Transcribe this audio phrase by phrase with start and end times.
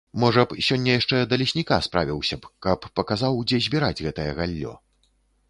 [0.21, 4.73] Можа б сёння яшчэ да лесніка справіўся б, каб паказаў, дзе збіраць гэтае галлё.